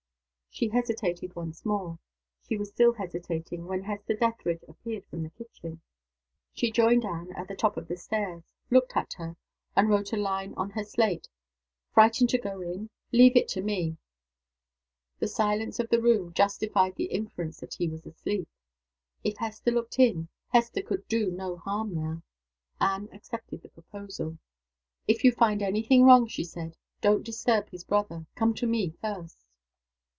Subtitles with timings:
[0.53, 1.97] She hesitated once more
[2.45, 5.79] she was still hesitating, when Hester Dethridge appeared from the kitchen.
[6.53, 9.37] She joined Anne at the top of the stairs looked at her
[9.77, 11.29] and wrote a line on her slate:
[11.93, 12.89] "Frightened to go in?
[13.13, 13.95] Leave it to Me."
[15.19, 18.49] The silence in the room justified the inference that he was asleep.
[19.23, 22.23] If Hester looked in, Hester could do no harm now.
[22.81, 24.37] Anne accepted the proposal.
[25.07, 28.25] "If you find any thing wrong," she said, "don't disturb his brother.
[28.35, 29.45] Come to me first."